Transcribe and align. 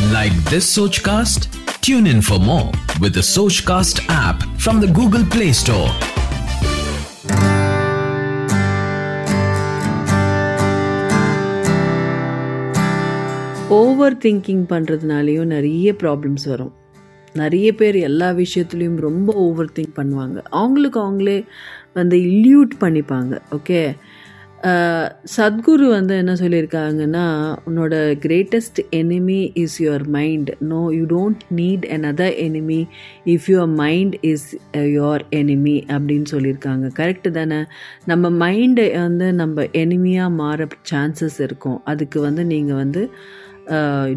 Like 0.00 0.32
this 0.44 0.76
Sochcast? 0.76 1.48
Tune 1.80 2.06
in 2.06 2.22
for 2.22 2.38
more 2.38 2.70
with 3.00 3.14
the 3.14 3.20
Sochcast 3.20 4.06
app 4.08 4.42
from 4.56 4.80
the 4.80 4.86
Google 4.88 5.24
Play 5.24 5.52
Store. 5.52 5.90
Over 13.78 14.16
thinking 14.16 14.64
பண்ணுறதுனாலையும் 14.68 15.46
நிறைய 15.46 15.88
problems 16.02 16.46
வரும் 16.48 16.74
நிறைய 17.32 17.68
பேர் 17.74 17.96
எல்லா 18.08 18.28
விஷயத்துலையும் 18.42 18.98
ரொம்ப 18.98 19.32
ஓவர் 19.46 19.74
திங்க் 19.76 19.98
பண்ணுவாங்க 19.98 20.38
அவங்களுக்கு 20.50 20.98
அவங்களே 21.00 21.38
வந்து 21.92 22.16
இல்யூட் 22.28 22.74
பண்ணிப்பாங்க 22.80 23.34
ஓகே 23.50 23.80
சத்குரு 25.34 25.86
வந்து 25.88 26.14
என்ன 26.16 26.32
சொல்லியிருக்காங்கன்னா 26.32 27.24
உன்னோட 27.68 27.94
greatest 28.24 28.80
enemy 28.90 29.50
is 29.54 29.76
your 29.82 30.06
mind 30.16 30.50
no 30.72 30.80
you 30.96 31.04
don't 31.12 31.42
need 31.58 31.84
another 31.96 32.34
enemy 32.46 32.80
if 33.34 33.46
your 33.52 33.74
mind 33.82 34.16
is 34.20 34.48
your 34.72 35.24
enemy 35.30 35.76
அப்படின்னு 35.94 36.28
சொல்லியிருக்காங்க. 36.34 36.86
கரெக்டு 36.98 37.30
தானே? 37.30 37.60
நம்ம 38.04 38.30
மைண்டை 38.44 38.88
வந்து 39.00 39.28
நம்ம 39.32 39.66
எனிமியாக 39.82 40.36
மாற 40.40 40.66
சான்சஸ் 40.90 41.40
இருக்கும். 41.40 41.78
அதுக்கு 41.84 42.20
வந்து 42.20 42.44
நீங்கள் 42.44 42.80
வந்து 42.82 43.04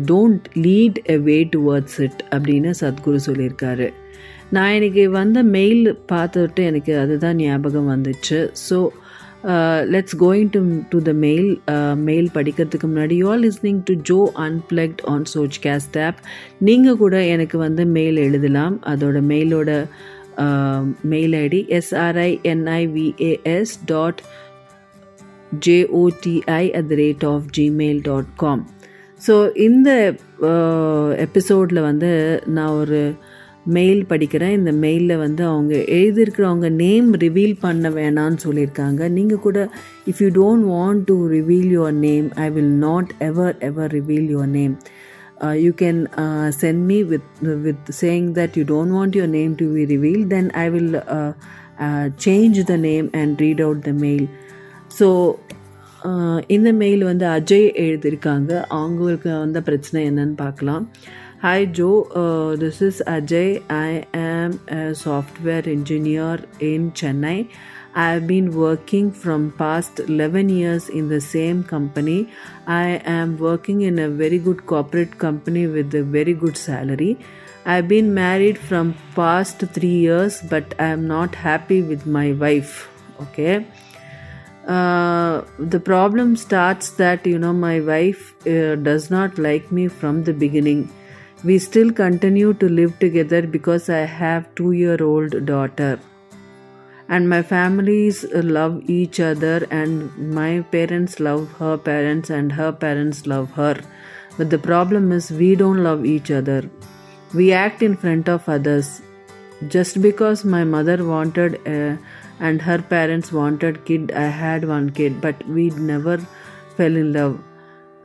don't 0.10 0.46
lead 0.66 1.00
a 1.16 1.18
way 1.18 1.38
towards 1.56 2.00
it 2.08 2.22
அப்படின்னு 2.36 2.74
சத்குரு 2.82 3.20
சொல்லியிருக்காரு. 3.30 3.90
நான் 4.56 4.74
எனக்கு 4.78 5.04
வந்த 5.10 5.44
மெயில் 5.44 5.86
பார்த்துட்டு 6.12 6.62
எனக்கு 6.70 6.94
அதுதான் 6.98 7.36
ஞாபகம் 7.36 7.92
வந்துச்சு. 7.96 8.40
So 8.70 8.78
let's 9.94 10.16
going 10.24 10.50
to 10.56 10.60
to 10.90 10.98
the 11.08 11.12
mail 11.26 11.50
mail 12.10 12.30
படிக்கிறதுக்கு 12.34 12.88
முன்னாடி. 12.92 13.16
You 13.22 13.28
are 13.34 13.42
listening 13.46 13.82
to 13.90 13.94
Joe 14.10 14.20
unplugged 14.48 15.02
on 15.14 15.26
சோச் 15.34 15.58
caste 15.66 15.98
app 16.08 16.20
நீங்கள் 16.68 17.00
கூட 17.04 17.16
எனக்கு 17.36 17.58
வந்து 17.58 17.86
மெயில் 17.98 18.20
எழுதலாம். 18.28 18.76
அதோட 18.94 19.18
மெயிலோட 19.32 19.70
mail 21.14 21.34
ID 21.46 21.62
SRINIVAS 21.80 23.74
dot 23.86 24.22
J O T I 25.66 26.64
at 26.80 26.88
the 26.92 26.96
rate 27.04 27.26
of 27.34 27.48
Gmail 27.58 28.02
dot 28.10 28.32
com 28.36 28.64
so 29.28 29.36
இந்த 29.68 29.90
எபிசோடில் 31.26 31.82
வந்து 31.90 32.12
நான் 32.48 32.78
ஒரு 32.82 33.02
மெயில் 33.78 34.02
படிக்கிறேன் 34.12 34.56
இந்த 34.60 34.72
மெயிலில் 34.84 35.22
வந்து 35.24 35.44
அவங்க 35.50 35.74
எழுதியிருக்கிறவங்க 35.98 36.70
நேம் 36.84 37.10
ரிவீல் 37.24 37.56
பண்ண 37.66 37.90
வேணான்னு 37.98 38.40
சொல்லியிருக்காங்க. 38.46 39.02
நீங்கள் 39.18 39.44
கூட 39.46 39.60
if 40.12 40.22
you 40.24 40.30
don't 40.40 40.68
want 40.76 41.04
to 41.12 41.18
reveal 41.36 41.70
your 41.78 41.98
name 42.08 42.28
I 42.46 42.48
will 42.58 42.74
not 42.88 43.12
ever 43.30 43.56
ever 43.70 43.94
reveal 43.98 44.28
your 44.34 44.52
name 44.58 44.76
you 45.66 45.72
can 45.84 46.02
send 46.62 46.84
me 46.90 47.00
with 47.12 47.30
with 47.68 47.88
saying 48.02 48.28
that 48.40 48.58
you 48.60 48.66
don't 48.74 48.96
want 48.98 49.18
your 49.20 49.34
name 49.40 49.54
to 49.62 49.68
be 49.78 49.86
reveal 49.94 50.26
then 50.36 50.52
I 50.66 50.68
will 50.76 50.92
change 52.28 52.60
the 52.74 52.76
name 52.90 53.08
and 53.22 53.40
read 53.46 53.64
out 53.68 53.86
the 53.90 53.94
mail 54.06 54.28
so 55.00 55.08
இந்த 56.56 56.70
mail 56.84 57.04
வந்து 57.08 57.26
அஜய் 57.38 57.68
எழுதியிருக்காங்க. 57.84 58.52
அவங்களுக்கு 58.78 59.30
வந்த 59.44 59.60
பிரச்சனை 59.68 60.00
என்னன்னு 60.10 60.36
பார்க்கலாம். 60.46 60.86
Hi 61.42 61.66
Joe, 61.66 62.04
uh, 62.22 62.56
this 62.56 62.84
is 62.84 63.02
Ajay. 63.08 63.64
I 63.68 64.06
am 64.14 64.60
a 64.68 64.94
software 64.94 65.64
engineer 65.68 66.40
in 66.60 66.92
Chennai. 66.92 67.50
I 67.96 68.10
have 68.12 68.28
been 68.28 68.52
working 68.56 69.12
from 69.12 69.52
past 69.54 70.02
11 70.02 70.50
years 70.50 70.88
in 70.88 71.10
the 71.10 71.20
same 71.20 71.64
company. 71.64 72.30
I 72.68 73.02
am 73.16 73.40
working 73.40 73.82
in 73.82 73.98
a 73.98 74.08
very 74.08 74.38
good 74.38 74.68
corporate 74.68 75.18
company 75.18 75.66
with 75.66 75.96
a 75.96 76.04
very 76.04 76.36
good 76.36 76.56
salary. 76.58 77.18
I've 77.66 77.88
been 77.88 78.14
married 78.14 78.60
from 78.60 78.94
past 79.16 79.66
3 79.80 79.90
years 79.90 80.40
but 80.44 80.76
I 80.78 80.94
am 81.00 81.08
not 81.08 81.34
happy 81.34 81.82
with 81.82 82.06
my 82.06 82.34
wife. 82.34 82.88
Okay. 83.20 83.66
Uh, 84.68 85.42
the 85.58 85.80
problem 85.80 86.36
starts 86.36 86.92
that 87.04 87.26
you 87.26 87.40
know 87.40 87.52
my 87.52 87.80
wife 87.80 88.34
uh, 88.46 88.76
does 88.76 89.10
not 89.10 89.40
like 89.40 89.72
me 89.72 89.88
from 89.88 90.26
the 90.26 90.34
beginning 90.34 90.90
we 91.44 91.58
still 91.58 91.92
continue 91.92 92.54
to 92.54 92.70
live 92.70 92.98
together 93.00 93.42
because 93.56 93.90
i 93.90 94.02
have 94.22 94.48
2 94.56 94.72
year 94.72 94.98
old 95.04 95.46
daughter. 95.46 96.00
And 97.10 97.28
my 97.28 97.42
families 97.42 98.24
love 98.58 98.90
each 98.90 99.20
other 99.20 99.68
and 99.70 100.34
my 100.36 100.62
parents 100.76 101.20
love 101.20 101.52
her 101.60 101.78
parents 101.78 102.30
and 102.30 102.54
her 102.60 102.72
parents 102.72 103.26
love 103.28 103.52
her. 103.52 103.76
But 104.38 104.50
the 104.50 104.60
problem 104.60 105.12
is 105.12 105.30
we 105.30 105.56
don't 105.56 105.84
love 105.84 106.06
each 106.06 106.32
other. 106.32 106.62
We 107.34 107.52
act 107.52 107.84
in 107.84 107.98
front 107.98 108.30
of 108.30 108.48
others. 108.48 109.02
Just 109.68 110.02
because 110.02 110.46
my 110.46 110.64
mother 110.64 111.04
wanted 111.04 111.60
a, 111.68 111.98
and 112.40 112.62
her 112.62 112.80
parents 112.82 113.32
wanted 113.32 113.84
kid 113.86 114.12
i 114.12 114.28
had 114.44 114.68
one 114.68 114.90
kid 115.00 115.22
but 115.26 115.48
we 115.48 115.70
never 115.92 116.18
fell 116.78 116.96
in 117.02 117.14
love 117.14 117.36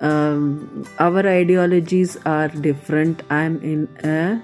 um, 0.01 0.87
our 0.99 1.27
ideologies 1.27 2.17
are 2.27 2.49
different. 2.49 3.23
I'm 3.31 3.61
in 3.63 3.89
a 4.05 4.43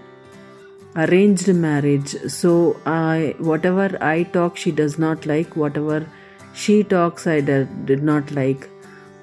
arranged 0.97 1.53
marriage. 1.55 2.11
So 2.31 2.81
i 2.87 3.35
whatever 3.39 3.99
i 4.01 4.23
talk 4.23 4.57
she 4.57 4.71
does 4.71 4.99
not 4.99 5.27
like. 5.27 5.57
Whatever 5.57 6.07
she 6.55 6.83
talks 6.85 7.27
i 7.27 7.41
did, 7.41 7.87
did 7.87 8.03
not 8.03 8.31
like. 8.33 8.69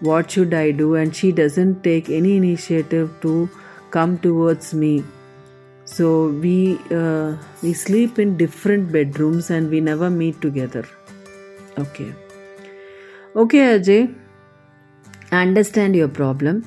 What 0.01 0.31
should 0.31 0.53
i 0.53 0.71
do? 0.71 0.95
And 0.95 1.15
she 1.15 1.31
doesn't 1.31 1.83
take 1.83 2.09
any 2.09 2.37
initiative 2.37 3.09
to 3.21 3.49
come 3.91 4.17
towards 4.19 4.73
me. 4.73 5.03
So 5.85 6.27
we 6.29 6.79
uh, 6.91 7.35
we 7.63 7.73
sleep 7.73 8.19
in 8.19 8.37
different 8.37 8.91
bedrooms 8.91 9.49
and 9.49 9.69
we 9.71 9.81
never 9.81 10.09
meet 10.09 10.41
together. 10.41 10.87
Okay. 11.77 12.13
Okay 13.35 13.59
ajay 13.59 14.13
understand 15.31 15.97
your 15.97 16.15
problem 16.19 16.59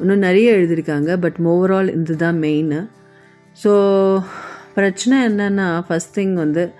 இன்னும் 0.00 0.18
நிறைய 0.18 0.56
எழுதியிருக்காங்க 0.56 1.10
but 1.16 1.38
overall 1.52 1.90
இது 1.94 2.16
தான் 2.16 2.38
main 2.38 2.74
so 3.62 3.72
பிரச்சனை 4.74 5.16
என்னென்னா 5.28 5.68
first 5.86 6.14
thing 6.18 6.34
வந்து 6.34 6.72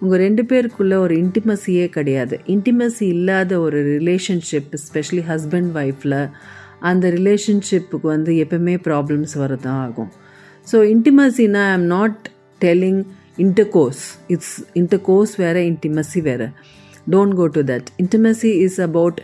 உங்கள் 0.00 0.18
ரெண்டு 0.18 0.42
பேருக்குள்ளே 0.42 0.96
ஒரு 0.96 1.14
இன்டிமசியே 1.22 1.88
கிடையாது. 1.88 2.40
இன்டிமசி 2.46 3.00
இல்லாத 3.00 3.60
ஒரு 3.60 3.78
ரிலேஷன்ஷிப் 3.96 4.72
ஸ்பெஷலி 4.86 5.22
ஹஸ்பண்ட் 5.30 5.70
ஒய்ஃபில் 5.82 6.18
அந்த 6.80 7.10
ரிலேஷன்ஷிப்புக்கு 7.10 8.06
வந்து 8.06 8.32
எப்பவுமே 8.44 8.74
ப்ராப்ளம்ஸ் 8.88 9.34
வரதான் 9.42 9.80
ஆகும். 9.86 10.10
So 10.72 10.78
இன்டிமசினா 10.94 11.62
I 11.68 11.72
am 11.72 11.86
not 11.86 12.28
telling 12.60 13.00
intercourse 13.38 14.04
it's 14.26 14.56
intercourse 14.74 15.36
வேறு 15.36 15.62
இன்டிமசி 15.72 16.22
வேறு. 16.22 16.48
Don't 17.10 17.34
go 17.34 17.46
to 17.46 17.62
that 17.72 17.88
intimacy 18.04 18.52
is 18.66 18.80
about 18.80 19.20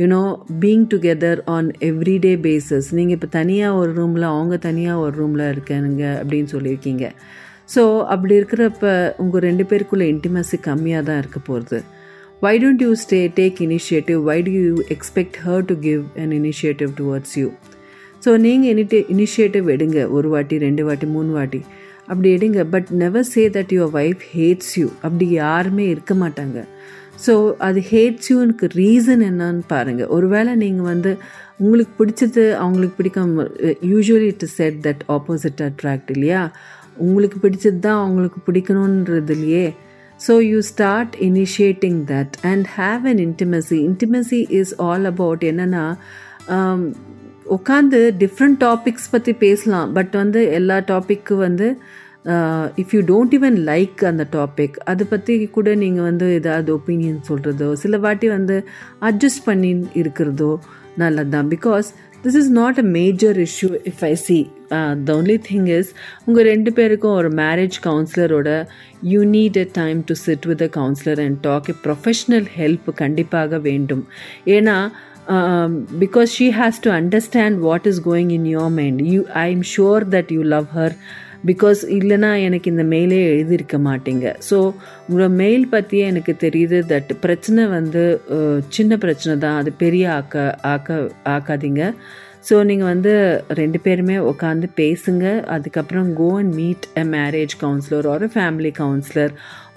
you know 0.00 0.22
being 0.62 0.86
together 0.92 1.40
on 1.56 1.68
everyday 1.88 2.32
basis 2.46 2.88
நீங்கள் 2.98 3.16
இப்போ 3.18 3.28
தனியாக 3.36 3.78
ஒரு 3.80 3.92
ரூமில் 3.98 4.26
அவங்க 4.32 4.56
தனியாக 4.68 5.04
ஒரு 5.04 5.14
ரூமில் 5.20 5.44
இருக்கானுங்க 5.52 6.04
அப்படின்னு 6.20 6.50
சொல்லியிருக்கீங்க. 6.54 7.04
ஸோ 7.74 7.82
அப்படி 8.14 8.34
இருக்கிறப்ப 8.40 8.90
உங்கள் 9.22 9.44
ரெண்டு 9.48 9.64
பேருக்குள்ளே 9.70 10.08
இன்டிமசி 10.14 10.58
கம்மியாக 10.66 11.06
தான் 11.08 11.20
இருக்க 11.22 11.40
போகிறது 11.48 11.78
why 12.44 12.52
don't 12.62 12.84
you 12.86 12.90
stay 13.04 13.20
take 13.38 13.60
initiative 13.66 14.20
why 14.28 14.38
do 14.48 14.52
you 14.58 14.74
expect 14.96 15.38
her 15.46 15.64
to 15.70 15.76
give 15.86 16.02
an 16.24 16.34
initiative 16.40 16.92
towards 17.00 17.34
you 17.40 17.48
so 18.24 18.32
நீங்கள் 18.44 18.70
இனிட்டி 18.74 18.98
இனிஷியேட்டிவ் 19.14 19.66
எடுங்க. 19.74 19.98
ஒரு 20.16 20.28
வாட்டி 20.34 20.54
ரெண்டு 20.66 20.82
வாட்டி 20.86 21.06
மூணு 21.16 21.30
வாட்டி. 21.38 21.60
அப்படி 22.10 22.28
எடுங்க. 22.36 22.60
But 22.74 22.88
never 23.02 23.28
say 23.32 23.42
that 23.56 23.72
your 23.76 23.92
wife 24.00 24.22
hates 24.34 24.72
you 24.80 24.86
அப்படி 25.06 25.26
யாருமே 25.42 25.84
இருக்க 25.94 26.14
மாட்டாங்க. 26.22 26.58
ஸோ 27.26 27.54
அது 27.58 27.80
ஹேட்ஸ் 27.90 28.32
யூனுக்கு 28.32 28.66
ரீசன் 28.74 29.22
என்னன்னு 29.30 29.60
பாருங்கள் 29.66 30.06
ஒருவேளை 30.06 30.54
நீங்கள் 30.54 30.84
வந்து 30.84 31.18
உங்களுக்கு 31.56 32.04
பிடிச்சது 32.04 32.52
அவங்களுக்கு 32.52 33.02
பிடிக்காம 33.02 33.46
usually 33.82 34.28
it 34.32 34.44
said 34.44 34.74
that 34.86 35.02
opposite 35.08 35.62
attract 35.68 36.10
இல்லையா? 36.10 36.52
உங்களுக்கு 36.96 37.48
பிடிச்சது 37.48 37.78
தான் 37.78 38.00
அவங்களுக்கு 38.00 38.52
பிடிக்கணுன்றது 38.52 39.30
இல்லையே 39.30 39.74
so 40.28 40.40
you 40.48 40.60
start 40.60 41.16
initiating 41.20 42.00
that 42.06 42.34
and 42.42 42.66
have 42.76 43.06
an 43.06 43.16
intimacy 43.16 43.78
intimacy 43.88 44.50
is 44.50 44.74
all 44.76 45.04
about 45.04 45.42
என்னென்னா 45.42 45.96
உட்காந்து 47.56 48.14
டிஃப்ரெண்ட் 48.18 48.56
டாபிக்ஸ் 48.60 49.10
பற்றி 49.10 49.32
பேசலாம். 49.32 49.92
பட் 49.92 50.10
வந்து 50.10 50.52
எல்லா 50.52 50.76
டாப்பிக்கு 50.78 51.34
வந்து 51.34 51.78
if 52.82 52.94
you 52.94 53.00
don't 53.12 53.34
even 53.38 53.58
like 53.70 54.04
அந்த 54.04 54.24
டாபிக் 54.32 54.76
அதை 54.84 55.06
பற்றி 55.10 55.34
கூட 55.46 55.74
நீங்கள் 55.74 56.02
வந்து 56.02 56.26
ஏதாவது 56.32 56.70
ஒப்பீனியன் 56.78 57.20
சொல்கிறதோ 57.28 57.72
சில 57.72 57.98
வாட்டி 57.98 58.28
வந்து 58.28 58.56
அட்ஜஸ்ட் 59.00 59.44
பண்ணி 59.44 59.70
இருக்கிறதோ 59.94 60.52
நல்லது 60.96 61.30
தான் 61.30 61.50
because 61.50 61.88
this 62.24 62.36
is 62.36 62.50
not 62.50 62.78
a 62.78 62.86
major 62.98 63.38
issue 63.38 63.68
if 63.90 64.04
I 64.04 64.14
see 64.14 64.38
the 65.04 65.16
only 65.16 65.38
thing 65.48 65.66
is 65.78 65.90
உங்கள் 66.24 66.44
ரெண்டு 66.44 66.72
பேருக்கும் 66.72 67.12
ஒரு 67.12 67.30
marriage 67.42 67.76
கவுன்சிலரோட 67.84 68.50
you 69.12 69.20
need 69.34 69.58
a 69.64 69.66
time 69.72 70.00
to 70.04 70.14
sit 70.26 70.46
with 70.46 70.62
a 70.62 70.70
counsellor 70.78 71.20
and 71.26 71.38
talk 71.40 71.68
a 71.68 71.76
professional 71.84 72.48
help 72.58 72.88
கண்டிப்பாக 72.94 73.58
வேண்டும். 73.58 74.04
ஏன்னா 74.56 74.78
because 76.00 76.32
she 76.38 76.48
has 76.58 76.80
to 76.80 76.90
understand 76.90 77.58
what 77.58 77.86
is 77.86 78.02
going 78.08 78.32
in 78.38 78.48
your 78.56 78.72
mind 78.80 79.00
you 79.12 79.22
I 79.44 79.46
am 79.50 79.64
sure 79.76 80.04
that 80.16 80.32
you 80.36 80.42
love 80.42 80.68
her 80.74 80.96
because 81.50 81.80
இல்லைனா 81.96 82.30
எனக்கு 82.46 82.68
இந்த 82.72 82.84
மெயிலே 82.92 83.18
எழுதியிருக்க 83.32 83.76
மாட்டீங்க. 83.88 84.26
So 84.48 84.58
உங்களோட 85.06 85.30
mail 85.42 85.66
பற்றியே 85.74 86.04
எனக்கு 86.12 86.32
தெரியுது 86.44 86.78
தட் 86.92 87.12
பிரச்சனை 87.24 87.64
வந்து 87.76 88.04
சின்ன 88.76 88.98
பிரச்சனை 89.04 89.34
தான். 89.44 89.58
அது 89.62 89.72
பெரிய 89.84 90.06
ஆக்க 90.18 90.46
ஆக்க 90.74 90.98
ஆக்காதீங்க. 91.36 91.82
ஸோ 92.48 92.56
நீங்கள் 92.70 92.90
வந்து 92.92 93.12
ரெண்டு 93.60 93.78
பேருமே 93.84 94.16
உட்காந்து 94.30 94.66
பேசுங்க. 94.80 95.24
அதுக்கப்புறம் 95.54 96.10
go 96.20 96.28
and 96.40 96.54
meet 96.60 96.86
a 97.02 97.04
marriage 97.16 97.54
counsellor 97.64 98.08
or 98.12 98.26
family 98.36 98.72
counsellor 98.82 99.32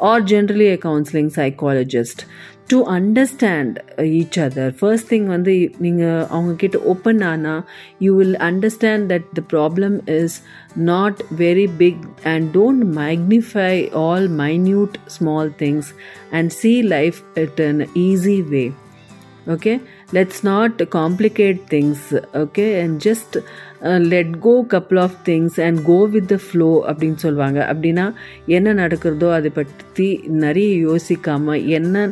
or 0.09 0.25
generally 0.31 0.67
a 0.75 0.77
counselling 0.87 1.31
psychologist 1.39 2.21
to 2.69 2.77
understand 2.95 3.75
each 4.09 4.37
other 4.39 4.73
first 4.79 5.09
thing 5.11 5.25
வந்து 5.25 5.53
நீங்கள் 5.77 6.25
அவங்கக்கிட்ட 6.35 6.79
ஓப்பன் 6.85 7.21
ஆனால் 7.21 7.61
you 7.99 8.11
will 8.15 8.37
understand 8.39 9.07
that 9.11 9.29
the 9.33 9.43
problem 9.53 9.95
is 10.17 10.35
not 10.91 11.21
very 11.37 11.67
big 11.77 12.03
and 12.33 12.47
don't 12.57 12.85
magnify 12.99 13.71
all 14.03 14.27
minute 14.43 14.97
small 15.17 15.51
things 15.57 15.89
and 16.31 16.51
see 16.51 16.77
life 16.95 17.19
at 17.35 17.59
an 17.61 17.79
easy 17.97 18.39
way. 18.43 18.67
Okay? 19.47 19.75
Let's 20.17 20.39
not 20.43 20.73
complicate 20.89 21.59
things 21.73 21.99
okay? 22.43 22.81
And 22.81 22.99
just 22.99 23.37
uh, 23.37 23.99
let 24.13 24.29
go 24.45 24.53
couple 24.73 24.99
of 24.99 25.11
things 25.27 25.59
and 25.65 25.83
go 25.89 25.97
with 26.13 26.27
the 26.33 26.39
flow 26.47 26.73
அப்படின்னு 26.89 27.19
சொல்லுவாங்க 27.25 27.59
அப்படின்னா 27.71 28.05
என்ன 28.57 28.73
நடக்கிறதோ 28.73 29.29
அதை 29.37 29.51
பற்றி 29.59 30.07
நிறைய 30.45 30.71
யோசிக்காமல் 30.87 31.65
என்ன 31.77 32.09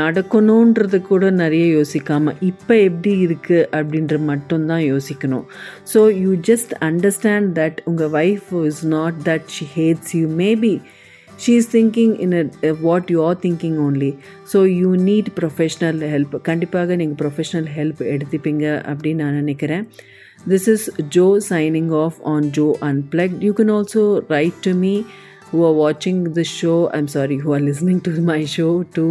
நடக்கணுன்றது 0.00 1.00
கூட 1.10 1.30
நிறைய 1.42 1.66
யோசிக்காமல் 1.78 2.40
இப்போ 2.50 2.74
எப்படி 2.88 3.12
இருக்குது 3.26 3.68
அப்படின்ற 3.78 4.18
மட்டும்தான் 4.30 4.84
யோசிக்கணும். 4.92 5.46
So 5.92 6.02
you 6.24 6.32
just 6.50 6.74
understand 6.90 7.50
that 7.60 7.80
உங்கள் 7.92 8.12
wife 8.24 8.50
is 8.66 8.84
not 8.96 9.18
that 9.30 9.48
she 9.56 9.66
hates 9.78 10.14
you 10.20 10.26
maybe 10.44 10.74
she 11.37 11.55
is 11.55 11.65
thinking 11.75 12.11
in 12.23 12.31
a, 12.33 12.43
uh, 12.67 12.75
what 12.87 13.09
you 13.13 13.19
are 13.23 13.35
thinking 13.45 13.75
only 13.87 14.11
so 14.43 14.63
you 14.81 14.91
need 15.09 15.25
professional 15.41 15.97
help 16.13 16.31
கண்டிப்பாக 16.49 16.95
நீங்கள் 17.01 17.19
ப்ரொஃபஷனல் 17.21 17.69
ஹெல்ப் 17.77 18.01
எடுத்துப்பீங்க 18.13 18.65
அப்படின்னு 18.91 19.21
நான் 19.23 19.39
நினைக்கிறேன் 19.43 19.85
this 20.51 20.65
is 20.73 20.81
joe 21.15 21.31
signing 21.49 21.87
off 22.01 22.17
on 22.33 22.43
joe 22.57 22.73
unplugged 22.89 23.41
you 23.47 23.53
can 23.59 23.69
also 23.77 24.03
write 24.31 24.57
to 24.67 24.73
me 24.83 24.93
who 25.49 25.59
are 25.67 25.75
watching 25.85 26.19
the 26.37 26.45
show 26.59 26.77
i'm 26.95 27.09
sorry 27.15 27.37
who 27.43 27.51
are 27.57 27.63
listening 27.69 27.99
to 28.07 28.11
my 28.31 28.41
show 28.55 28.71
to 28.97 29.05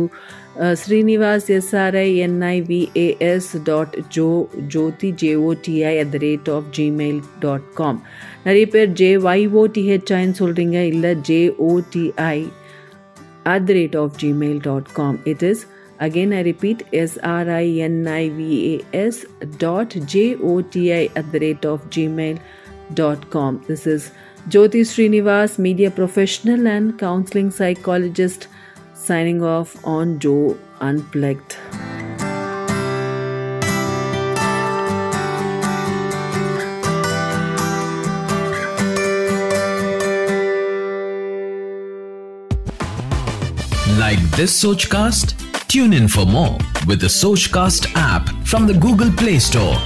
uh, 0.62 0.74
srinivas 0.82 1.44
s-r-i-n-i-v-a-s 1.58 3.46
dot 3.70 3.96
jo 4.16 4.28
jyoti 4.74 5.10
j-o-t-i 5.22 5.94
at 6.04 6.08
the 6.14 6.20
rate 6.26 6.48
of 6.56 6.62
gmail 6.78 7.18
dot 7.46 7.64
com 7.80 7.96
நிறைய 8.46 8.66
பேர் 8.74 8.90
J 9.00 9.10
ஒய்ஓடிஹெச்ஐன்னு 9.30 10.36
சொல்கிறீங்க 10.42 10.78
இல்லை 10.92 11.12
J O D I 11.28 12.38
at 13.54 13.62
the 13.68 13.74
rate 13.78 13.96
of 14.02 14.08
gmail.com 14.20 15.12
it 15.32 15.40
is 15.50 15.58
again 16.06 16.30
i 16.38 16.42
repeat 16.48 16.78
s-r-i-n-i-v-a-s 17.90 19.16
dot 19.64 19.90
j-o-t-i 20.12 21.02
at 21.20 21.26
the 21.32 21.40
rate 21.44 21.64
of 21.72 21.78
gmail.com 21.94 23.52
this 23.68 23.82
is 23.94 24.02
jyoti 24.54 24.82
srinivas 24.92 25.54
media 25.66 25.90
professional 26.00 26.62
and 26.74 26.86
counseling 27.04 27.50
psychologist 27.60 28.42
signing 29.02 29.42
off 29.44 29.70
on 29.86 30.18
joe 30.18 30.56
unplugged 30.80 31.56
Like 43.98 44.20
this 44.32 44.62
Sochcast? 44.62 45.34
Tune 45.68 45.92
in 45.92 46.08
for 46.08 46.24
more 46.26 46.56
with 46.86 47.00
the 47.00 47.08
Sochcast 47.12 47.92
app 47.94 48.28
from 48.44 48.66
the 48.66 48.74
Google 48.84 49.10
Play 49.12 49.38
Store. 49.40 49.76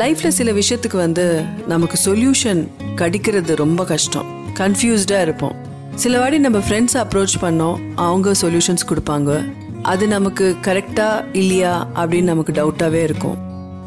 லைஃப்ல 0.00 0.28
சில 0.38 0.50
விஷயத்துக்கு 0.58 0.96
வந்து 0.96 1.24
நமக்கு 1.72 1.96
solution 2.04 2.60
கிடைக்கிறது 3.00 3.52
ரொம்ப 3.62 3.84
கஷ்டம் 3.92 4.28
கன்ஃபியூஸ்டாக 4.57 5.21
இருப்போம். 5.21 5.55
சில 5.95 6.19
வாட்டி 6.19 6.37
நம்ம 6.37 6.57
ஃப்ரெண்ட்ஸ் 6.57 6.97
அப்ரோச் 7.01 7.35
பண்ணோம் 7.41 7.79
அவங்க 7.95 8.31
சொல்யூஷன்ஸ் 8.41 8.85
கொடுப்பாங்க. 8.87 9.53
அது 9.81 10.07
நமக்கு 10.07 10.55
கரெக்டா 10.61 11.25
இல்லையா 11.33 11.87
அப்படின்னு 11.95 12.21
நமக்கு 12.21 12.51
டவுட்டாகவே 12.51 13.01
இருக்கும். 13.03 13.37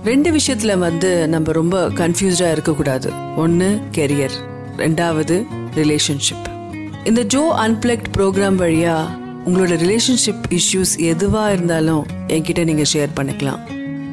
ரெண்டு 0.05 0.31
விஷயத்துல 0.31 0.79
வந்து 0.79 1.29
நம்ம 1.29 1.53
ரொம்ப 1.53 1.89
கன்ஃபியூஸ்டாக 1.89 2.51
இருக்கக்கூடாது. 2.51 3.13
ஒன்று 3.37 3.81
கெரியர் 3.93 4.37
ரெண்டாவது 4.77 5.47
ரிலேஷன்ஷிப் 5.77 6.47
இந்த 7.05 7.23
ஜோ 7.23 7.55
அன்பிளக்ட் 7.59 8.11
ப்ரோக்ராம் 8.17 8.61
வழியா 8.63 8.97
உங்களோட 9.47 9.75
ரிலேஷன்ஷிப் 9.85 10.59
இஷ்யூஸ் 10.59 10.99
எதுவாக 10.99 11.53
இருந்தாலும் 11.53 12.07
என்கிட்ட 12.29 12.65
நீங்கள் 12.65 12.91
ஷேர் 12.93 13.17
பண்ணிக்கலாம். 13.17 13.61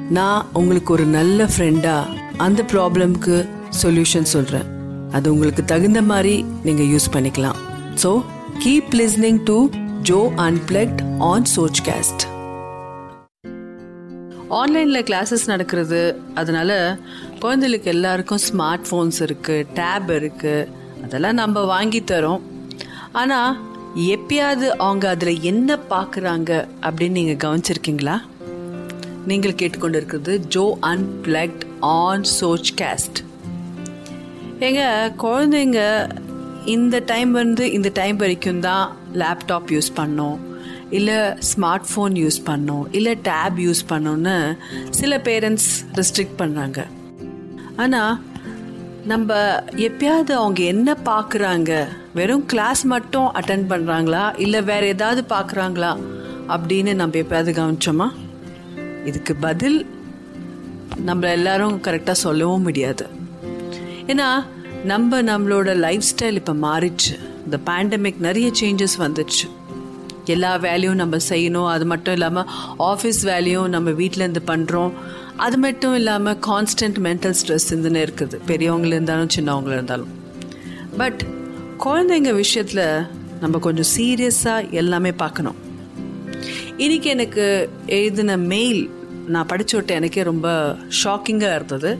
நான் 0.09 0.47
உங்களுக்கு 0.53 0.93
ஒரு 0.93 1.05
நல்ல 1.05 1.43
ஃப்ரெண்டாக 1.43 2.07
அந்த 2.37 2.63
ப்ராப்ளம்க்கு 2.73 3.49
சொல்யூஷன் 3.83 4.31
சொல்கிறேன் 4.35 4.72
அது 5.17 5.33
உங்களுக்கு 5.33 5.65
தகுந்த 5.65 6.01
மாதிரி 6.01 6.45
நீங்க 6.63 6.83
யூஸ் 6.91 7.09
பண்ணிக்கலாம். 7.13 7.57
So 8.03 8.11
keep 8.63 8.93
listening 8.99 9.41
to 9.49 9.57
Jo 10.09 10.19
unplugged 10.45 11.01
on 11.31 11.45
Sochcast 11.55 12.23
ஆன்லைனில் 14.59 15.05
கிளாஸஸ் 15.09 15.45
நடக்கிறது. 15.45 16.01
அதனால 16.35 16.71
குழந்தைகளுக்கு 17.39 17.91
எல்லாருக்கும் 17.91 18.41
ஸ்மார்ட் 18.47 18.87
ஃபோன்ஸ் 18.89 19.19
இருக்குது 19.27 19.67
டேப் 19.73 20.11
இருக்குது 20.11 20.67
அதெல்லாம் 21.05 21.39
நம்ம 21.41 21.63
வாங்கி 21.71 22.01
தரோம். 22.11 22.43
ஆனால் 23.11 23.57
எப்பயாவது 24.13 24.67
அவங்க 24.85 25.09
அதில் 25.09 25.41
என்ன 25.41 25.79
பார்க்குறாங்க 25.89 26.51
அப்படின்னு 26.81 27.17
நீங்கள் 27.19 27.41
கவனிச்சிருக்கீங்களா? 27.43 28.15
நீங்கள் 29.31 29.55
கேட்டுக்கொண்டு 29.55 29.97
இருக்கிறது 29.97 30.39
ஜோ 30.55 30.77
அன்பிளக்ட் 30.91 31.65
ஆன் 31.79 32.25
சோச் 32.39 32.71
கேஸ்ட் 32.81 33.22
எங்க 34.59 35.13
குழந்தைங்க 35.17 36.09
இந்த 36.65 36.99
டைம் 36.99 37.31
வந்து 37.31 37.71
இந்த 37.71 37.89
டைம் 37.93 38.15
வரைக்கும் 38.15 38.59
தான் 38.59 38.95
லேப்டாப் 39.13 39.67
யூஸ் 39.67 39.89
பண்ணோம். 39.95 40.37
இல்லை 40.89 41.15
ஸ்மார்ட் 41.15 41.85
ஃபோன் 41.95 42.13
யூஸ் 42.13 42.39
பண்ணோம். 42.45 42.83
இல்லை 42.91 43.17
டேப் 43.23 43.57
யூஸ் 43.57 43.81
பண்ணோன்னு 43.89 44.57
சில 44.89 45.17
பேரண்ட்ஸ் 45.17 45.69
ரெஸ்ட்ரிக்ட் 45.93 46.37
பண்ணுறாங்க 46.37 46.85
ஆனால் 47.75 48.19
நம்ம 49.05 49.59
எப்பயாவது 49.75 50.31
அவங்க 50.31 50.63
என்ன 50.63 50.97
பார்க்குறாங்க 51.05 51.87
வெறும் 52.13 52.45
கிளாஸ் 52.45 52.83
மட்டும் 52.83 53.25
அட்டன் 53.25 53.65
பண்ணுறாங்களா 53.69 54.39
இல்லை 54.39 54.61
வேற 54.61 54.85
ஏதாவது 54.85 55.23
பார்க்குறாங்களா 55.29 55.97
அப்படின்னு 56.47 56.95
நம்ம 56.95 57.17
எப்பயாவது 57.17 57.51
கவனிச்சோமா? 57.59 58.11
இதுக்கு 59.05 59.35
பதில் 59.35 59.85
நம்ம 60.95 61.27
எல்லாரும் 61.27 61.81
கரெக்டாக 61.81 62.11
சொல்லவும் 62.11 62.61
முடியாது. 62.61 63.21
ஏன்னா 64.07 64.45
நம்ம 64.83 65.21
நம்மளோட 65.21 65.75
லைஃப் 65.75 66.03
ஸ்டைல் 66.11 66.39
இப்போ 66.41 66.53
மாறிடுச்சு. 66.53 67.13
இந்த 67.45 67.57
பேண்டமிக் 67.65 68.19
நிறைய 68.19 68.51
சேஞ்சஸ் 68.61 68.95
வந்துடுச்சு. 68.99 69.47
எல்லா 70.25 70.55
வேலையும் 70.55 70.95
நம்ம 70.95 71.17
செய்யணும். 71.29 71.67
அது 71.67 71.85
மட்டும் 71.85 72.13
இல்லாமல் 72.13 72.49
ஆஃபீஸ் 72.79 73.21
வேலையும் 73.23 73.69
நம்ம 73.69 73.89
வீட்டிலேருந்து 73.89 74.41
பண்ணுறோம் 74.47 74.91
அது 75.37 75.57
மட்டும் 75.57 75.95
இல்லாமல் 75.95 76.37
கான்ஸ்டன்ட் 76.47 76.99
மென்டல் 77.05 77.33
ஸ்ட்ரெஸ் 77.41 77.67
இருந்துன்னு 77.69 78.01
இருக்குது. 78.07 78.37
பெரியவங்கள 78.47 78.85
இருந்தாலும் 78.85 79.27
சின்னவங்கள 79.35 79.71
இருந்தாலும். 79.71 80.11
பட் 80.97 81.25
குழந்தைங்க 81.79 82.33
விஷயத்தில் 82.33 82.85
நம்ம 83.39 83.59
கொஞ்சம் 83.59 83.91
சீரியஸாக 83.97 84.69
எல்லாமே 84.69 85.11
பார்க்கணும். 85.11 85.55
இன்றைக்கி 86.77 87.03
எனக்கு 87.03 87.69
எழுதின 87.85 88.37
மெயில் 88.37 88.89
நான் 89.27 89.45
படிச்சு 89.45 89.75
விட்டு 89.77 89.93
எனக்கே 89.93 90.23
ரொம்ப 90.23 90.75
ஷாக்கிங்காக 91.03 91.55
இருந்தது. 91.55 91.97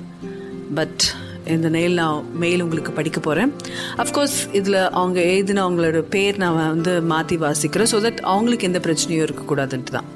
பட் 0.75 1.03
இந்த 1.47 1.69
நெயில் 1.69 1.93
நான் 1.93 2.25
மெயில் 2.35 2.61
உங்களுக்கு 2.61 2.91
படிக்க 2.91 3.19
போகிறேன் 3.19 3.51
அஃப்கோர்ஸ் 3.97 4.37
இதில் 4.53 4.79
அவங்க 4.91 5.19
எழுதின 5.21 5.63
அவங்களோட 5.63 5.99
பேர் 6.09 6.37
நான் 6.37 6.57
வந்து 6.57 7.01
மாற்றி 7.03 7.37
வாசிக்கிறேன் 7.37 7.89
ஸோ 7.93 7.99
தட் 8.01 8.21
அவங்களுக்கு 8.25 8.67
எந்த 8.67 8.79
பிரச்சனையும் 8.79 9.25
இருக்கக்கூடாதுன்ட்டு 9.25 9.91
தான் 9.91 10.09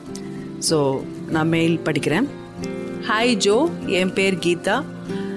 ஸோ 0.69 0.77
நான் 1.29 1.47
மெயில் 1.47 1.77
படிக்கிறேன் 1.79 2.27
ஹாய் 3.07 3.35
ஜோ 3.37 3.57
என் 3.93 4.13
பேர் 4.13 4.37
கீதா 4.39 4.77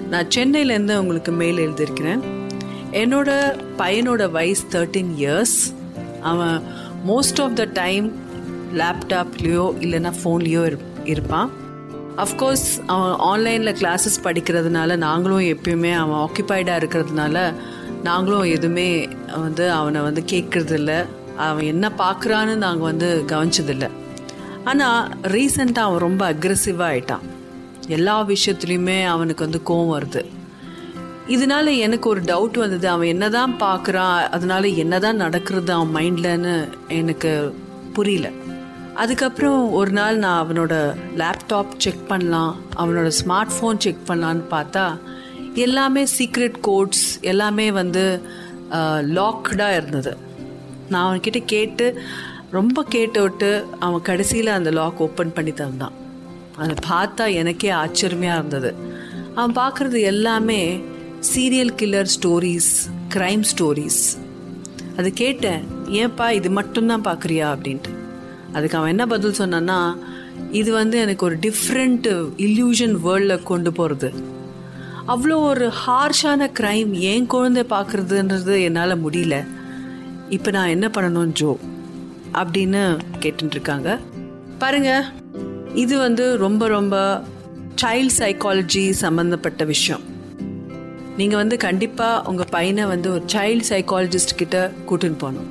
நான் 0.09 0.31
சென்னையிலேருந்து 0.35 0.95
உங்களுக்கு 0.95 1.31
மெயில் 1.31 1.57
எழுதியிருக்கிறேன் 1.57 2.21
என்னோட 2.93 3.29
பையனோட 3.77 4.31
வயசு 4.31 4.65
தேர்ட்டீன் 4.71 5.13
இயர்ஸ் 5.17 5.57
அவன் 6.21 6.57
மோஸ்ட் 7.05 7.41
ஆஃப் 7.41 7.55
த 7.55 7.65
டைம் 7.73 8.07
லேப்டாப்லேயோ 8.73 9.65
இல்லைன்னா 9.81 10.13
ஃபோன்லேயோ 10.23 10.63
இருப்பான் 11.05 11.49
அஃப்கோர்ஸ் 12.17 12.85
அவன் 12.85 13.15
ஆன்லைனில் 13.17 13.73
கிளாஸஸ் 13.73 14.23
படிக்கிறதுனால 14.23 14.95
நாங்களும் 14.95 15.39
எப்பயுமே 15.39 15.95
அவன் 15.95 16.29
ஆக்குப்பைடாக 16.29 16.81
இருக்கிறதுனால 16.81 17.53
நாங்களும் 18.03 18.41
எதுவுமே 18.41 19.09
வந்து 19.41 19.71
அவனை 19.71 20.01
வந்து 20.01 20.23
கேட்கறதில்ல. 20.31 21.05
அவன் 21.37 21.65
என்ன 21.65 21.91
பார்க்குறான்னு 21.97 22.55
நாங்கள் 22.55 22.83
வந்து 22.83 23.23
கவனிச்சதில்லை. 23.27 23.89
ஆனால் 24.63 25.09
ரீசெண்டாக 25.21 25.79
அவன் 25.79 25.99
ரொம்ப 25.99 26.33
அக்ரெசிவாக 26.33 26.91
ஆயிட்டான். 26.91 27.19
எல்லா 27.87 28.25
விஷயத்துலையுமே 28.25 29.05
அவனுக்கு 29.05 29.49
வந்து 29.49 29.61
கோவம் 29.65 30.01
வருது. 30.01 30.25
இதனால 31.27 31.77
எனக்கு 31.77 32.09
ஒரு 32.09 32.21
டவுட் 32.21 32.57
வந்தது. 32.57 32.89
அவன் 32.89 33.07
என்னதான் 33.07 33.55
பார்க்குறான் 33.59 34.29
அதனால 34.29 34.67
என்னதான் 34.67 35.15
நடக்கிறது 35.15 35.73
அவன் 35.73 35.95
மைண்ட்லன்னு 35.95 36.69
எனக்கு 36.87 37.57
புரியல. 37.93 38.29
அதுக்கப்புறம் 38.95 39.71
ஒரு 39.71 39.91
நாள் 39.91 40.17
நான் 40.17 40.41
அவனோட 40.43 40.95
லேப்டாப் 41.17 41.71
செக் 41.77 42.07
பண்ணலாம் 42.07 42.57
அவனோட 42.75 43.11
ஸ்மார்ட் 43.19 43.53
ஃபோன் 43.57 43.77
செக் 43.77 44.07
பண்ணலான்னு 44.07 44.43
பார்த்தா 44.49 44.99
எல்லாமே 45.53 46.03
சீக்ரெட் 46.17 46.59
கோட்ஸ் 46.61 47.19
எல்லாமே 47.21 47.71
வந்து 47.71 48.21
லாக்டாக 49.17 49.77
இருந்தது. 49.77 50.17
நான் 50.89 51.07
அவன்கிட்ட 51.07 51.45
கேட்டு 51.45 52.01
ரொம்ப 52.51 52.83
கேட்டு 52.83 53.21
விட்டு 53.21 53.65
அவன் 53.79 54.01
கடைசியில் 54.01 54.47
அந்த 54.47 54.71
லாக் 54.71 55.01
ஓப்பன் 55.01 55.33
பண்ணி 55.33 55.51
தந்தான். 55.51 55.95
அதை 56.57 56.75
பார்த்தா 56.89 57.33
எனக்கே 57.33 57.69
ஆச்சரியமாக 57.69 58.37
இருந்தது. 58.37 58.75
அவன் 59.35 59.55
பார்க்குறது 59.55 60.01
எல்லாமே 60.01 60.81
serial 61.35 61.73
killer 61.81 62.11
stories 62.15 62.73
crime 63.15 63.43
stories 63.53 64.03
அது 64.97 65.13
கேட்டேன் 65.13 65.63
ஏன்ப்பா 65.85 66.31
இது 66.31 66.49
மட்டும்தான் 66.49 67.01
பார்க்குறியா? 67.01 67.47
அப்படின்ட்டு. 67.55 67.99
அதுக்கு 68.53 68.77
அவன் 68.77 68.89
என்ன 68.89 69.05
பதில் 69.05 69.33
சொன்னான்னா 69.33 69.97
இது 70.51 70.73
வந்து 70.73 70.97
எனக்கு 70.97 71.25
ஒரு 71.25 71.37
டிஃப்ரெண்ட் 71.37 72.07
இல்யூஷன் 72.37 72.95
வேர்ல்டில் 73.05 73.43
கொண்டு 73.43 73.71
போகிறது 73.71 74.39
அவ்வளோ 75.07 75.35
ஒரு 75.35 75.71
ஹார்ஷான 75.87 76.49
க்ரைம் 76.59 76.91
ஏன் 76.91 77.25
குழந்தை 77.25 77.63
பார்க்குறதுன்றது 77.69 78.63
என்னால் 78.63 79.03
முடியல. 79.03 79.45
இப்போ 80.29 80.51
நான் 80.51 80.67
என்ன 80.67 80.87
பண்ணணும் 80.87 81.31
ஜோ? 81.31 81.57
அப்படின்னு 82.33 82.99
கேட்டுருக்காங்க 83.19 83.99
பாருங்க 84.57 85.05
இது 85.73 85.97
வந்து 85.97 86.37
ரொம்ப 86.37 86.67
ரொம்ப 86.67 87.21
சைல்ட் 87.81 88.15
சைக்காலஜி 88.17 88.89
சம்மந்தப்பட்ட 88.89 89.63
விஷயம். 89.63 90.01
நீங்கள் 91.17 91.37
வந்து 91.37 91.57
கண்டிப்பாக 91.57 92.29
உங்கள் 92.29 92.51
பையனை 92.51 92.85
வந்து 92.85 93.11
ஒரு 93.11 93.23
சைல்ட் 93.33 93.63
சைக்காலஜிஸ்ட் 93.69 94.35
கிட்ட 94.35 94.71
கூட்டின்னு 94.89 95.17
போகணும். 95.17 95.49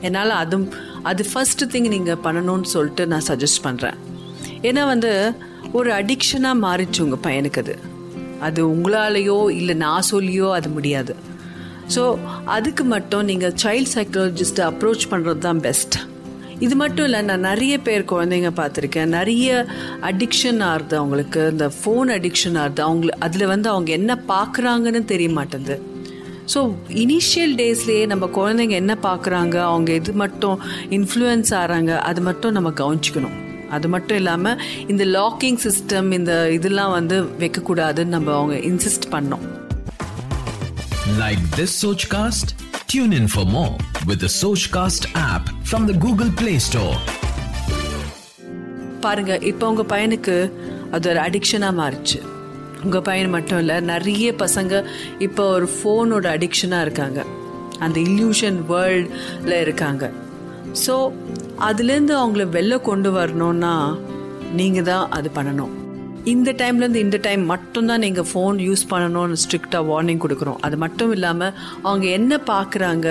என்னால் 0.00 0.30
அதுவும் 0.30 0.68
அது 1.02 1.24
ஃபர்ஸ்ட் 1.32 1.64
திங் 1.64 1.88
நீங்கள் 1.88 2.20
பண்ணணும்னு 2.24 2.62
சொல்லிட்டு 2.62 3.06
நான் 3.06 3.26
சஜஸ்ட் 3.28 3.64
பண்ணுறேன் 3.64 3.98
ஏன்னா 4.62 4.86
வந்து 4.86 5.34
ஒரு 5.72 5.90
அடிக்ஷனாக 5.90 6.62
மாறிச்சு 6.66 7.00
உங்கள் 7.00 7.22
பையனுக்கு 7.22 7.58
அது. 7.58 7.78
அது 8.40 8.66
உங்களாலேயோ 8.66 9.50
இல்லை 9.50 9.74
நான் 9.74 10.08
சொல்லியோ 10.10 10.52
அது 10.52 10.68
முடியாது. 10.68 11.16
ஸோ 11.94 12.18
அதுக்கு 12.44 12.84
மட்டும் 12.84 13.24
நீங்கள் 13.24 13.54
சைல்ட் 13.62 13.92
சைக்காலஜிஸ்ட்டை 13.94 14.64
அப்ரோச் 14.70 15.04
பண்ணுறது 15.10 15.38
தான் 15.38 15.60
பெஸ்ட் 15.60 15.96
இது 16.58 16.74
மட்டும் 16.76 17.04
இல்லை 17.04 17.22
நான் 17.22 17.40
நிறைய 17.40 17.80
பேர் 17.80 18.10
குழந்தைங்க 18.10 18.50
பார்த்துருக்கேன். 18.56 19.14
நிறைய 19.18 19.66
அடிக்ஷன் 20.02 20.62
ஆகுது 20.62 20.96
அவங்களுக்கு. 20.96 21.48
இந்த 21.50 21.70
ஃபோன் 21.78 22.10
அடிக்ஷன் 22.18 22.58
ஆகுது. 22.58 22.82
அவங்கள 22.88 23.08
அதில் 23.08 23.46
வந்து 23.46 23.68
அவங்க 23.68 23.92
என்ன 23.92 24.18
பார்க்குறாங்கன்னு 24.28 25.04
தெரிய 25.04 25.30
மாட்டேங்குது. 25.30 25.76
ஸோ 26.54 26.60
இனிஷியல் 26.88 27.54
டேஸ்லேயே 27.60 28.06
நம்ம 28.06 28.26
குழந்தைங்க 28.38 28.70
என்ன 28.70 28.96
பார்க்குறாங்க? 29.02 29.56
அவங்க 29.56 29.92
எது 29.92 30.12
மட்டும் 30.12 30.60
இன்ஃப்ளூயன்ஸ் 30.90 31.52
ஆகிறாங்க 31.60 31.98
அது 31.98 32.20
மட்டும் 32.20 32.52
நம்ம 32.52 32.70
கவனிச்சிக்கணும். 32.80 33.36
அது 33.70 33.88
மட்டும் 33.88 34.16
இல்லாமல் 34.16 34.60
இந்த 34.86 35.04
லாக்கிங் 35.04 35.58
சிஸ்டம் 35.66 36.12
இந்த 36.12 36.50
இதெல்லாம் 36.50 36.90
வந்து 36.90 37.22
வைக்கக்கூடாதுன்னு 37.22 38.14
நம்ம 38.16 38.34
அவங்க 38.38 38.56
இன்சிஸ்ட் 38.70 39.08
பண்ணோம். 39.14 39.46
Like 41.22 41.42
this 41.58 41.84
Sochcast? 41.84 42.48
Tune 42.92 43.12
in 43.18 43.26
for 43.34 43.44
more 43.44 43.76
with 44.08 44.20
the 44.24 44.30
Sochcast 44.40 45.04
app 45.14 45.44
from 45.70 45.82
the 45.90 45.96
Google 46.04 46.30
Play 46.42 46.58
Store. 46.68 46.96
பாருங்க 49.00 49.38
இப்போ 49.50 49.68
உங்க 49.68 49.84
பையனுக்கு 49.96 50.52
அது 50.90 51.08
ஒரு 51.10 51.20
அடிக்ஷனாக 51.20 51.78
மாறிச்சு. 51.80 52.18
உங்கள் 52.84 53.04
பையன் 53.08 53.34
மட்டும் 53.36 53.60
இல்லை 53.62 53.76
நிறைய 53.92 54.28
பசங்க 54.44 54.82
இப்போ 55.26 55.44
ஒரு 55.56 55.68
ஃபோனோட 55.74 56.26
அடிக்ஷனாக 56.36 56.86
இருக்காங்க. 56.86 57.20
அந்த 57.84 57.98
இல்யூஷன் 58.08 58.58
வேர்ல்டில் 58.72 59.60
இருக்காங்க. 59.64 60.04
ஸோ 60.84 60.96
அதுலேருந்து 61.68 62.14
அவங்கள 62.22 62.44
வெளில 62.56 62.74
கொண்டு 62.90 63.10
வரணும்னா 63.18 63.74
நீங்கள் 64.58 64.86
தான் 64.90 65.06
அது 65.16 65.28
பண்ணணும். 65.38 65.72
இந்த 66.32 66.50
டைம்லேருந்து 66.60 67.04
இந்த 67.04 67.18
டைம் 67.26 67.44
மட்டும்தான் 67.52 68.04
நீங்கள் 68.06 68.28
ஃபோன் 68.30 68.58
யூஸ் 68.66 68.84
பண்ணணும்னு 68.90 69.38
ஸ்ட்ரிக்டாக 69.44 69.88
வார்னிங் 69.88 70.22
கொடுக்குறோம். 70.24 70.60
அது 70.66 70.76
மட்டும் 70.82 71.12
இல்லாமல் 71.16 71.56
அவங்க 71.86 72.06
என்ன 72.18 72.38
பார்க்குறாங்க 72.52 73.08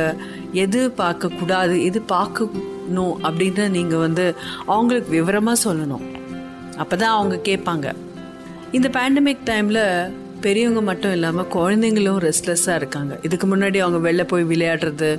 எது 0.64 0.82
பார்க்கக்கூடாது 1.02 1.76
எது 1.88 2.02
பார்க்கணும் 2.14 3.16
அப்படின்னு 3.28 3.66
நீங்கள் 3.78 4.04
வந்து 4.06 4.26
அவங்களுக்கு 4.74 5.12
விவரமாக 5.18 5.64
சொல்லணும். 5.66 6.06
அப்போ 6.82 6.96
தான் 7.04 7.16
அவங்க 7.18 7.36
கேட்பாங்க. 7.50 7.88
இந்த 8.78 8.88
பேண்டமிக் 8.96 9.42
டைமில் 9.48 9.80
பெரியவங்க 10.44 10.82
மட்டும் 10.90 11.14
இல்லாமல் 11.16 11.48
குழந்தைங்களும் 11.56 12.20
ரெஸ்ட்லெஸ்ஸாக 12.26 12.78
இருக்காங்க. 12.80 13.14
இதுக்கு 13.28 13.46
முன்னாடி 13.54 13.78
அவங்க 13.86 14.00
வெளில 14.06 14.24
போய் 14.32 14.46
விளையாடுறது 14.52 15.10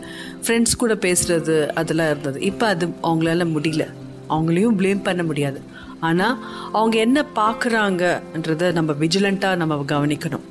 ஃப்ரெண்ட்ஸ் 0.45 0.79
கூட 0.83 0.95
பேசுறது 1.05 1.57
அதெல்லாம் 1.81 2.11
இருந்தது. 2.13 2.39
இப்போ 2.51 2.67
அது 2.75 2.87
அவங்களால 3.09 3.47
முடியல. 3.57 3.87
அவங்களையும் 4.35 4.79
ப்ளேம் 4.79 5.03
பண்ண 5.09 5.25
முடியாது. 5.31 5.61
ஆனால் 6.09 6.39
அவங்க 6.79 6.97
என்ன 7.07 7.25
பார்க்குறாங்கன்றத 7.41 8.73
நம்ம 8.79 8.97
விஜிலண்ட்டாக 9.03 9.61
நம்ம 9.63 9.79
கவனிக்கணும். 9.95 10.47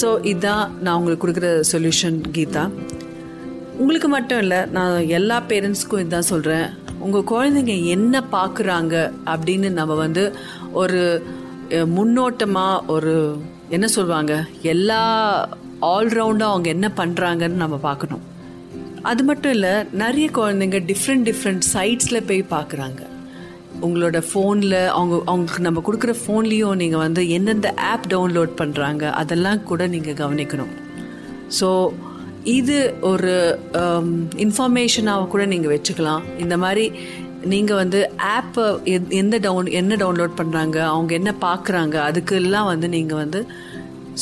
ஸோ 0.00 0.08
இதுதான் 0.32 0.64
நான் 0.80 0.96
உங்களுக்கு 1.00 1.24
கொடுக்குற 1.24 1.50
சொல்யூஷன் 1.72 2.18
கீதா. 2.38 2.64
உங்களுக்கு 3.82 4.10
மட்டும் 4.16 4.42
இல்லை 4.46 4.62
நான் 4.78 4.96
எல்லா 5.18 5.38
பேரண்ட்ஸ்க்கும் 5.52 6.02
இதுதான் 6.04 6.30
சொல்கிறேன் 6.32 6.66
உங்கள் 7.04 7.28
குழந்தைங்க 7.34 7.76
என்ன 7.96 8.24
பார்க்குறாங்க 8.38 8.96
அப்படின்னு 9.34 9.70
நம்ம 9.78 9.94
வந்து 10.04 10.24
ஒரு 10.82 11.00
முன்னோட்டமாக 11.96 12.84
ஒரு 12.94 13.14
என்ன 13.76 13.86
சொல்லுவாங்க 13.96 14.32
எல்லா 14.72 15.00
ஆல்ரவுண்டாக 15.94 16.54
அவங்க 16.54 16.68
என்ன 16.76 16.88
பண்ணுறாங்கன்னு 17.00 17.62
நம்ம 17.62 17.76
பார்க்கணும். 17.88 18.22
அது 19.10 19.22
மட்டும் 19.28 19.54
இல்லை 19.56 19.72
நிறைய 20.02 20.26
குழந்தைங்க 20.38 20.80
டிஃப்ரெண்ட் 20.90 21.26
டிஃப்ரெண்ட் 21.30 21.64
சைட்ஸில் 21.72 22.26
போய் 22.28 22.42
பார்க்குறாங்க. 22.56 23.00
உங்களோட 23.86 24.18
ஃபோனில் 24.28 24.78
அவங்க 24.96 25.14
அவங்களுக்கு 25.30 25.66
நம்ம 25.66 25.82
கொடுக்குற 25.86 26.12
ஃபோன்லேயும் 26.22 26.80
நீங்கள் 26.82 27.02
வந்து 27.06 27.22
எந்தெந்த 27.36 27.68
ஆப் 27.92 28.08
டவுன்லோட் 28.14 28.52
பண்ணுறாங்க 28.60 29.04
அதெல்லாம் 29.22 29.62
கூட 29.70 29.86
நீங்கள் 29.94 30.18
கவனிக்கணும். 30.22 30.72
ஸோ 31.58 31.68
இது 32.58 32.76
ஒரு 33.10 33.32
இன்ஃபர்மேஷனாக 34.44 35.26
கூட 35.32 35.42
நீங்கள் 35.52 35.72
வச்சுக்கலாம். 35.74 36.22
இந்த 36.44 36.56
மாதிரி 36.62 36.86
நீங்கள் 37.52 37.78
வந்து 37.80 38.00
ஆப்பை 38.36 38.64
எந்த 39.20 39.36
டவுன் 39.46 39.68
என்ன 39.80 39.96
டவுன்லோட் 40.02 40.38
பண்ணுறாங்க 40.40 40.78
அவங்க 40.92 41.12
என்ன 41.18 41.30
பார்க்குறாங்க 41.44 41.96
அதுக்கெல்லாம் 42.08 42.68
வந்து 42.70 42.88
நீங்கள் 42.96 43.20
வந்து 43.22 43.40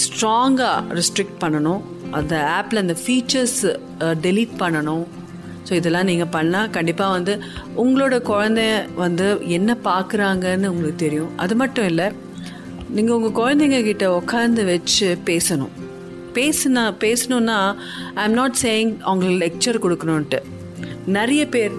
ஸ்ட்ராங்காக 0.02 0.98
ரெஸ்ட்ரிக்ட் 0.98 1.40
பண்ணணும். 1.44 1.82
அந்த 2.18 2.34
ஆப்பில் 2.58 2.82
அந்த 2.82 2.96
ஃபீச்சர்ஸ் 3.02 3.60
டெலீட் 4.26 4.54
பண்ணணும். 4.62 5.04
ஸோ 5.66 5.72
இதெல்லாம் 5.80 6.08
நீங்கள் 6.10 6.32
பண்ணால் 6.36 6.72
கண்டிப்பாக 6.76 7.16
வந்து 7.16 7.34
உங்களோட 7.82 8.16
குழந்தை 8.30 8.66
வந்து 9.04 9.26
என்ன 9.58 9.76
பார்க்குறாங்கன்னு 9.88 10.70
உங்களுக்கு 10.72 11.04
தெரியும். 11.04 11.30
அது 11.44 11.56
மட்டும் 11.62 11.88
இல்லை 11.92 12.08
நீங்கள் 12.96 13.16
உங்கள் 13.16 13.38
குழந்தைங்க 13.40 13.80
கிட்ட 13.90 14.06
உட்காந்து 14.20 14.64
வச்சு 14.72 15.08
பேசணும். 15.30 15.74
பேசுனா 16.38 16.82
பேசணுன்னா 17.04 17.58
ஐ 18.14 18.24
எம் 18.24 18.36
நாட் 18.40 18.58
சேயிங் 18.62 18.92
அவங்களுக்கு 19.08 19.40
லெக்சர் 19.44 19.82
கொடுக்கணுன்ட்டு 19.84 20.40
நிறைய 21.16 21.42
பேர் 21.54 21.72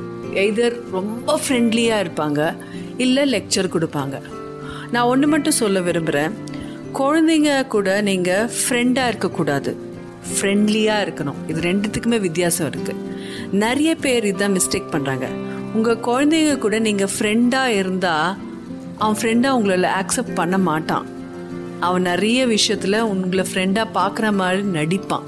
எய்தர் 0.44 0.76
ரொம்ப 0.92 1.40
ஃப்ரெண்ட்லியாக 1.44 2.04
இருப்பாங்க 2.06 2.56
இல்லை 2.98 3.24
லெக்சர் 3.34 3.74
கொடுப்பாங்க. 3.76 4.22
நான் 4.92 5.10
ஒன்று 5.12 5.28
மட்டும் 5.28 5.60
சொல்ல 5.62 5.80
விரும்புகிறேன் 5.80 6.34
குழந்தைங்க 6.94 7.68
கூட 7.68 8.02
நீங்கள் 8.02 8.50
ஃப்ரெண்டாக 8.60 9.12
இருக்கக்கூடாது. 9.12 9.72
ஃப்ரெண்ட்லியாக 10.34 11.04
இருக்கணும். 11.06 11.40
இது 11.48 11.60
ரெண்டுத்துக்குமே 11.62 12.20
வித்தியாசம் 12.20 12.70
இருக்குது 12.72 13.00
நிறைய 13.52 13.96
பேர் 13.96 14.24
இதான் 14.24 14.56
மிஸ்டேக் 14.58 14.92
பண்ணுறாங்க 14.92 15.28
உங்கள் 15.74 16.04
குழந்தைங்க 16.08 16.58
கூட 16.58 16.80
நீங்கள் 16.80 17.14
ஃப்ரெண்டாக 17.18 17.78
இருந்தால் 17.82 18.38
அவன் 18.98 19.20
ஃப்ரெண்டாக 19.22 19.58
உங்களை 19.58 19.90
ஆக்செப்ட் 19.90 20.36
பண்ண 20.36 20.58
மாட்டான். 20.58 21.06
அவன் 21.80 22.02
நிறைய 22.02 22.46
விஷயத்தில் 22.46 23.00
உங்களை 23.02 23.46
ஃப்ரெண்டாக 23.54 23.88
பார்க்குற 23.94 24.34
மாதிரி 24.34 24.62
நடிப்பான். 24.80 25.28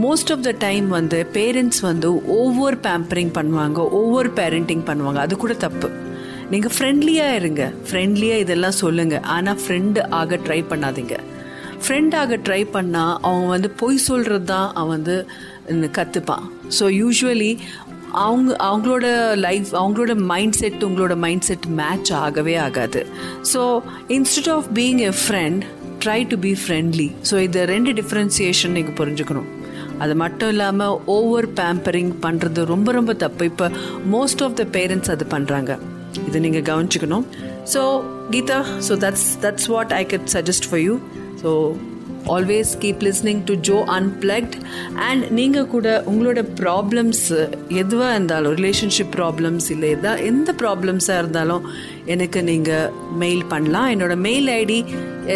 மோஸ்ட் 0.00 0.30
ஆஃப் 0.32 0.44
த 0.46 0.50
டைம் 0.58 0.86
வந்து 0.88 1.26
பேரண்ட்ஸ் 1.34 1.80
வந்து 1.88 2.08
ஒவ்வொரு 2.36 2.76
பேம்பரிங் 2.86 3.32
பண்ணுவாங்க 3.38 3.78
ஒவ்வொரு 3.98 4.30
பேரண்டிங் 4.38 4.84
பண்ணுவாங்க. 4.88 5.18
அது 5.24 5.36
கூட 5.36 5.54
தப்பு. 5.64 5.88
நீங்கள் 6.52 6.72
ஃப்ரெண்ட்லியாக 6.74 7.36
இருங்க. 7.40 7.72
ஃப்ரெண்ட்லியாக 7.88 8.42
இதெல்லாம் 8.44 8.78
சொல்லுங்கள் 8.80 9.22
ஆனால் 9.34 9.60
ஃப்ரெண்டு 9.64 10.00
ஆக 10.20 10.38
ட்ரை 10.46 10.64
பண்ணாதீங்க. 10.70 11.16
ஃப்ரெண்ட் 11.84 12.14
ஆக 12.22 12.36
ட்ரை 12.46 12.62
பண்ணால் 12.76 13.14
அவன் 13.28 13.46
வந்து 13.46 13.70
பொய் 13.82 14.04
சொல்கிறது 14.08 14.44
தான் 14.44 14.68
அவன் 14.80 14.92
வந்து 14.96 15.16
கற்றுப்பான் 15.98 16.44
ஸோ 16.78 16.84
யூஸ்வலி 17.02 17.52
அவங்க 18.24 18.50
அவங்களோட 18.68 19.06
லைஃப் 19.46 19.70
அவங்களோட 19.80 20.14
மைண்ட் 20.32 20.58
செட் 20.60 20.82
உங்களோட 20.88 21.16
மைண்ட் 21.16 21.46
செட் 21.48 21.66
மேட்ச் 21.80 22.12
ஆகவே 22.24 22.56
ஆகாது. 22.56 23.06
So 23.52 23.82
instead 24.18 24.52
of 24.56 24.68
being 24.78 25.02
a 25.10 25.14
friend 25.24 25.64
try 26.04 26.20
to 26.32 26.38
be 26.46 26.52
friendly 26.64 27.10
so 27.30 27.40
இது 27.48 27.66
ரெண்டு 27.74 27.92
டிஃப்ரென்சியேஷன் 28.02 28.76
நீங்கள் 28.78 28.98
புரிஞ்சுக்கணும். 29.02 29.50
அது 30.02 30.14
மட்டும் 30.22 30.50
இல்லாமல் 30.54 30.96
ஓவர் 31.16 31.48
பேம்பரிங் 31.60 32.12
பண்ணுறது 32.26 32.60
ரொம்ப 32.72 32.92
ரொம்ப 32.98 33.14
தப்பு. 33.24 33.44
இப்போ 33.52 33.68
மோஸ்ட் 34.14 34.44
ஆஃப் 34.46 34.58
த 34.60 34.66
பேரண்ட்ஸ் 34.76 35.12
அது 35.14 35.26
பண்ணுறாங்க 35.34 35.72
இதை 36.28 36.40
நீங்கள் 36.46 36.66
கவனிச்சுக்கணும். 36.70 37.24
So 37.72 37.80
Geetha 38.34 38.60
so 38.88 38.94
that's 39.06 39.30
that's 39.46 39.70
what 39.74 39.94
I 40.00 40.04
cut 40.12 40.28
suggest 40.36 40.68
for 40.70 40.84
you 40.88 40.94
so 41.42 41.50
always 42.34 42.72
keep 42.82 43.00
listening 43.06 43.40
to 43.48 43.54
Jo 43.68 43.76
unplugged 43.96 44.56
and 45.06 45.24
நீங்கள் 45.38 45.70
கூட 45.72 45.86
உங்களோட 46.10 46.40
ப்ராப்ளம்ஸ் 46.60 47.24
எதுவாக 47.82 48.12
இருந்தாலும் 48.16 48.54
ரிலேஷன்ஷிப் 48.60 49.12
ப்ராப்ளம்ஸ் 49.16 49.66
இல்லை 49.74 49.88
எதா 49.96 50.12
எந்த 50.30 50.50
ப்ராப்ளம்ஸாக 50.62 51.22
இருந்தாலும் 51.22 51.64
எனக்கு 52.14 52.42
நீங்கள் 52.50 52.92
மெயில் 53.22 53.44
பண்ணலாம். 53.52 53.88
என்னோட 53.94 54.14
mail 54.28 54.48
ID 54.60 54.78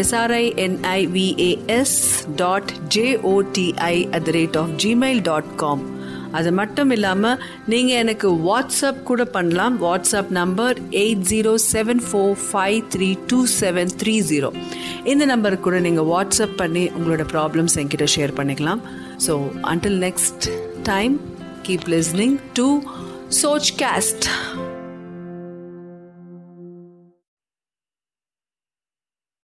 SRINIVAS 0.01 1.99
dot 2.43 2.73
J O T I 2.97 3.97
at 4.17 4.27
the 4.29 4.35
rate 4.39 4.59
of 4.63 4.73
Gmail 4.85 5.23
dot 5.29 5.53
com 5.63 5.85
அது 6.39 6.51
மட்டும் 6.59 6.91
இல்லாமல் 6.95 7.39
நீங்கள் 7.73 8.01
எனக்கு 8.03 8.29
வாட்ஸ்அப் 8.49 9.03
கூட 9.11 9.23
பண்ணலாம். 9.37 9.75
WhatsApp 9.85 10.33
number 10.39 10.77
eight 11.03 11.23
zero 11.31 11.53
seven 11.73 12.03
four 12.09 12.35
five 12.49 12.79
three 12.95 13.09
two 13.31 13.39
seven 13.61 13.93
three 14.03 14.15
zero 14.31 14.51
இந்த 15.13 15.25
நம்பருக்கு 15.33 15.67
கூட 15.69 15.79
நீங்கள் 15.87 16.09
வாட்ஸ்அப் 16.13 16.57
பண்ணி 16.63 16.85
உங்களோட 16.97 17.25
ப்ராப்ளம்ஸ் 17.35 17.77
என்கிட்ட 17.83 18.09
ஷேர் 18.17 18.33
பண்ணிக்கலாம். 18.41 18.83
So 19.27 19.35
until 19.73 19.99
next 20.07 20.47
time 20.93 21.15
keep 21.69 21.89
listening 21.95 22.37
to 22.61 22.69
Sochcast 23.83 24.27